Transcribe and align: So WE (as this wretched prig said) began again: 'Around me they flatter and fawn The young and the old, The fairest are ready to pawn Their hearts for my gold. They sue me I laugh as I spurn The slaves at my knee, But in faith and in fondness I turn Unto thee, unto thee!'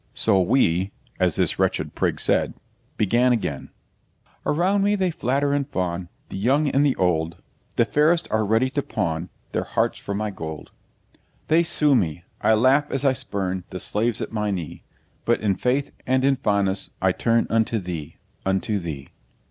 So 0.15 0.41
WE 0.41 0.89
(as 1.19 1.35
this 1.35 1.59
wretched 1.59 1.93
prig 1.93 2.19
said) 2.19 2.55
began 2.97 3.31
again: 3.31 3.69
'Around 4.47 4.81
me 4.83 4.95
they 4.95 5.11
flatter 5.11 5.53
and 5.53 5.69
fawn 5.69 6.09
The 6.29 6.39
young 6.39 6.67
and 6.69 6.83
the 6.83 6.95
old, 6.95 7.37
The 7.75 7.85
fairest 7.85 8.27
are 8.31 8.43
ready 8.43 8.71
to 8.71 8.81
pawn 8.81 9.29
Their 9.51 9.63
hearts 9.63 9.99
for 9.99 10.15
my 10.15 10.31
gold. 10.31 10.71
They 11.49 11.61
sue 11.61 11.93
me 11.93 12.23
I 12.41 12.55
laugh 12.55 12.89
as 12.89 13.05
I 13.05 13.13
spurn 13.13 13.63
The 13.69 13.79
slaves 13.79 14.23
at 14.23 14.31
my 14.31 14.49
knee, 14.49 14.81
But 15.23 15.39
in 15.41 15.53
faith 15.53 15.91
and 16.07 16.25
in 16.25 16.35
fondness 16.37 16.89
I 16.99 17.11
turn 17.11 17.45
Unto 17.51 17.77
thee, 17.77 18.17
unto 18.43 18.79
thee!' 18.79 19.09